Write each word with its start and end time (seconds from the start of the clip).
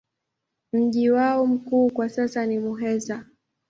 Mji 0.73 1.09
wao 1.09 1.45
mkuu 1.47 1.89
kwa 1.91 2.09
sasa 2.09 2.45
ni 2.45 2.59
Muheza. 2.59 3.25